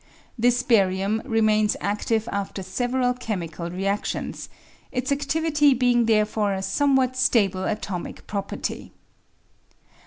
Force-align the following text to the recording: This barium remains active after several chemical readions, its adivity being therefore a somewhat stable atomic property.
This 0.35 0.63
barium 0.63 1.21
remains 1.25 1.77
active 1.79 2.27
after 2.31 2.63
several 2.63 3.13
chemical 3.13 3.69
readions, 3.69 4.47
its 4.91 5.11
adivity 5.11 5.77
being 5.77 6.05
therefore 6.07 6.53
a 6.53 6.63
somewhat 6.63 7.15
stable 7.15 7.65
atomic 7.65 8.25
property. 8.25 8.93